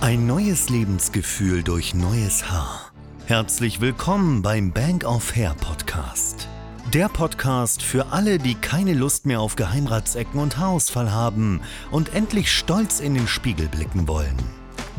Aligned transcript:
Ein 0.00 0.28
neues 0.28 0.70
Lebensgefühl 0.70 1.64
durch 1.64 1.92
neues 1.92 2.48
Haar. 2.48 2.92
Herzlich 3.26 3.80
willkommen 3.80 4.42
beim 4.42 4.70
Bank 4.70 5.04
of 5.04 5.34
Hair 5.34 5.56
Podcast. 5.60 6.48
Der 6.94 7.08
Podcast 7.08 7.82
für 7.82 8.12
alle, 8.12 8.38
die 8.38 8.54
keine 8.54 8.94
Lust 8.94 9.26
mehr 9.26 9.40
auf 9.40 9.56
Geheimratsecken 9.56 10.38
und 10.40 10.56
Haarausfall 10.56 11.10
haben 11.10 11.60
und 11.90 12.14
endlich 12.14 12.52
stolz 12.52 13.00
in 13.00 13.14
den 13.14 13.26
Spiegel 13.26 13.66
blicken 13.66 14.06
wollen. 14.06 14.36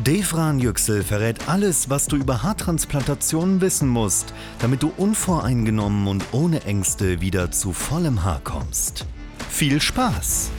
Devran 0.00 0.60
Yüksel 0.60 1.02
verrät 1.02 1.48
alles, 1.48 1.88
was 1.88 2.06
du 2.06 2.16
über 2.16 2.42
Haartransplantationen 2.42 3.62
wissen 3.62 3.88
musst, 3.88 4.34
damit 4.58 4.82
du 4.82 4.92
unvoreingenommen 4.98 6.08
und 6.08 6.24
ohne 6.32 6.64
Ängste 6.64 7.22
wieder 7.22 7.50
zu 7.50 7.72
vollem 7.72 8.22
Haar 8.22 8.42
kommst. 8.44 9.06
Viel 9.48 9.80
Spaß! 9.80 10.50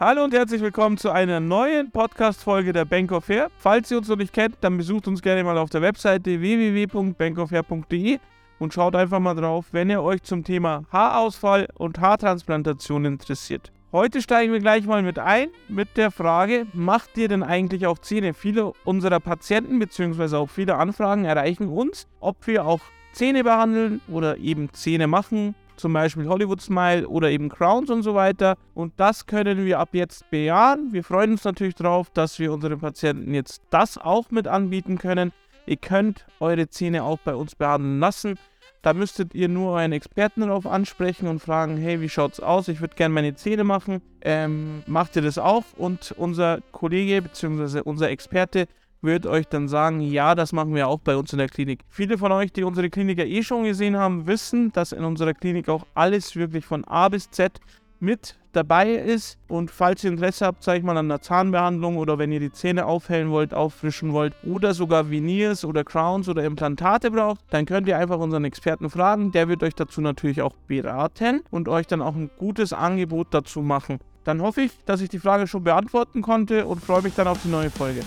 Hallo 0.00 0.22
und 0.22 0.32
herzlich 0.32 0.62
willkommen 0.62 0.96
zu 0.96 1.10
einer 1.10 1.40
neuen 1.40 1.90
Podcast-Folge 1.90 2.72
der 2.72 2.84
Bank 2.84 3.10
of 3.10 3.28
Hair. 3.28 3.50
Falls 3.58 3.90
ihr 3.90 3.98
uns 3.98 4.06
noch 4.06 4.14
nicht 4.14 4.32
kennt, 4.32 4.54
dann 4.60 4.76
besucht 4.76 5.08
uns 5.08 5.22
gerne 5.22 5.42
mal 5.42 5.58
auf 5.58 5.70
der 5.70 5.82
Webseite 5.82 6.40
www.bankofhair.de 6.40 8.20
und 8.60 8.72
schaut 8.72 8.94
einfach 8.94 9.18
mal 9.18 9.34
drauf, 9.34 9.66
wenn 9.72 9.90
ihr 9.90 10.00
euch 10.00 10.22
zum 10.22 10.44
Thema 10.44 10.84
Haarausfall 10.92 11.66
und 11.74 11.98
Haartransplantation 11.98 13.06
interessiert. 13.06 13.72
Heute 13.90 14.22
steigen 14.22 14.52
wir 14.52 14.60
gleich 14.60 14.86
mal 14.86 15.02
mit 15.02 15.18
ein 15.18 15.48
mit 15.66 15.96
der 15.96 16.12
Frage, 16.12 16.68
macht 16.74 17.18
ihr 17.18 17.26
denn 17.26 17.42
eigentlich 17.42 17.88
auch 17.88 17.98
Zähne? 17.98 18.34
Viele 18.34 18.74
unserer 18.84 19.18
Patienten 19.18 19.80
bzw. 19.80 20.36
auch 20.36 20.48
viele 20.48 20.76
Anfragen 20.76 21.24
erreichen 21.24 21.66
uns, 21.66 22.06
ob 22.20 22.46
wir 22.46 22.66
auch 22.66 22.82
Zähne 23.10 23.42
behandeln 23.42 24.00
oder 24.06 24.36
eben 24.36 24.72
Zähne 24.72 25.08
machen 25.08 25.56
zum 25.78 25.92
Beispiel 25.92 26.28
Hollywood 26.28 26.60
Smile 26.60 27.08
oder 27.08 27.30
eben 27.30 27.48
Crowns 27.48 27.90
und 27.90 28.02
so 28.02 28.14
weiter. 28.14 28.56
Und 28.74 28.92
das 28.96 29.26
können 29.26 29.64
wir 29.64 29.78
ab 29.78 29.90
jetzt 29.92 30.28
bejahen. 30.30 30.92
Wir 30.92 31.04
freuen 31.04 31.32
uns 31.32 31.44
natürlich 31.44 31.74
darauf, 31.74 32.10
dass 32.10 32.38
wir 32.38 32.52
unseren 32.52 32.78
Patienten 32.80 33.34
jetzt 33.34 33.62
das 33.70 33.96
auch 33.98 34.30
mit 34.30 34.46
anbieten 34.46 34.98
können. 34.98 35.32
Ihr 35.66 35.76
könnt 35.76 36.26
eure 36.40 36.68
Zähne 36.68 37.04
auch 37.04 37.18
bei 37.18 37.34
uns 37.34 37.54
behandeln 37.54 38.00
lassen. 38.00 38.38
Da 38.82 38.94
müsstet 38.94 39.34
ihr 39.34 39.48
nur 39.48 39.72
euren 39.72 39.92
Experten 39.92 40.42
darauf 40.42 40.66
ansprechen 40.66 41.28
und 41.28 41.40
fragen, 41.40 41.76
hey, 41.76 42.00
wie 42.00 42.08
schaut's 42.08 42.40
aus? 42.40 42.68
Ich 42.68 42.80
würde 42.80 42.94
gerne 42.94 43.12
meine 43.12 43.34
Zähne 43.34 43.64
machen. 43.64 44.00
Ähm, 44.20 44.82
macht 44.86 45.16
ihr 45.16 45.22
das 45.22 45.36
auch? 45.36 45.64
Und 45.76 46.14
unser 46.16 46.60
Kollege 46.72 47.22
bzw. 47.22 47.80
unser 47.80 48.08
Experte 48.08 48.68
wird 49.00 49.26
euch 49.26 49.46
dann 49.46 49.68
sagen, 49.68 50.00
ja, 50.00 50.34
das 50.34 50.52
machen 50.52 50.74
wir 50.74 50.88
auch 50.88 51.00
bei 51.00 51.16
uns 51.16 51.32
in 51.32 51.38
der 51.38 51.48
Klinik. 51.48 51.80
Viele 51.88 52.18
von 52.18 52.32
euch, 52.32 52.52
die 52.52 52.64
unsere 52.64 52.90
Klinik 52.90 53.18
ja 53.18 53.24
eh 53.24 53.42
schon 53.42 53.64
gesehen 53.64 53.96
haben, 53.96 54.26
wissen, 54.26 54.72
dass 54.72 54.92
in 54.92 55.04
unserer 55.04 55.34
Klinik 55.34 55.68
auch 55.68 55.86
alles 55.94 56.36
wirklich 56.36 56.64
von 56.64 56.84
A 56.84 57.08
bis 57.08 57.30
Z 57.30 57.60
mit 58.00 58.36
dabei 58.52 58.92
ist. 58.92 59.38
Und 59.48 59.70
falls 59.70 60.04
ihr 60.04 60.10
Interesse 60.10 60.46
habt, 60.46 60.62
sag 60.62 60.78
ich 60.78 60.82
mal, 60.82 60.96
an 60.96 61.06
einer 61.06 61.20
Zahnbehandlung 61.20 61.96
oder 61.96 62.18
wenn 62.18 62.32
ihr 62.32 62.40
die 62.40 62.52
Zähne 62.52 62.86
aufhellen 62.86 63.30
wollt, 63.30 63.54
auffrischen 63.54 64.12
wollt 64.12 64.34
oder 64.44 64.74
sogar 64.74 65.10
Veneers 65.10 65.64
oder 65.64 65.84
Crowns 65.84 66.28
oder 66.28 66.44
Implantate 66.44 67.10
braucht, 67.10 67.40
dann 67.50 67.66
könnt 67.66 67.88
ihr 67.88 67.98
einfach 67.98 68.18
unseren 68.18 68.44
Experten 68.44 68.90
fragen. 68.90 69.32
Der 69.32 69.48
wird 69.48 69.62
euch 69.62 69.74
dazu 69.74 70.00
natürlich 70.00 70.42
auch 70.42 70.54
beraten 70.66 71.42
und 71.50 71.68
euch 71.68 71.86
dann 71.86 72.02
auch 72.02 72.14
ein 72.14 72.30
gutes 72.38 72.72
Angebot 72.72 73.28
dazu 73.30 73.62
machen. 73.62 73.98
Dann 74.24 74.42
hoffe 74.42 74.62
ich, 74.62 74.72
dass 74.84 75.00
ich 75.00 75.08
die 75.08 75.18
Frage 75.18 75.46
schon 75.46 75.64
beantworten 75.64 76.22
konnte 76.22 76.66
und 76.66 76.82
freue 76.82 77.02
mich 77.02 77.14
dann 77.14 77.28
auf 77.28 77.40
die 77.42 77.48
neue 77.48 77.70
Folge. 77.70 78.02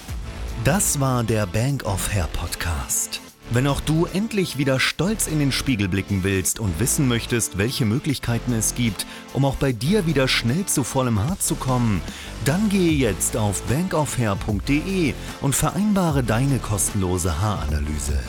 Das 0.64 1.00
war 1.00 1.24
der 1.24 1.48
Bank 1.48 1.86
of 1.86 2.14
Hair 2.14 2.28
Podcast. 2.34 3.20
Wenn 3.50 3.66
auch 3.66 3.82
du 3.82 4.06
endlich 4.06 4.60
wieder 4.60 4.80
stolz 4.80 5.26
in 5.26 5.40
den 5.40 5.52
Spiegel 5.52 5.88
blicken 5.88 6.24
willst 6.24 6.60
und 6.60 6.80
wissen 6.80 7.08
möchtest, 7.08 7.58
welche 7.58 7.84
Möglichkeiten 7.86 8.54
es 8.54 8.76
gibt, 8.76 9.08
um 9.34 9.44
auch 9.44 9.56
bei 9.56 9.72
dir 9.72 10.06
wieder 10.06 10.28
schnell 10.28 10.68
zu 10.68 10.84
vollem 10.84 11.20
Haar 11.20 11.40
zu 11.40 11.56
kommen, 11.56 12.00
dann 12.46 12.70
gehe 12.70 12.92
jetzt 12.92 13.38
auf 13.38 13.64
bankofhair.de 13.64 15.16
und 15.42 15.56
vereinbare 15.56 16.22
deine 16.22 16.60
kostenlose 16.60 17.42
Haaranalyse. 17.42 18.20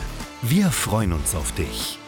Wir 0.41 0.71
freuen 0.71 1.13
uns 1.13 1.35
auf 1.35 1.51
dich. 1.51 1.99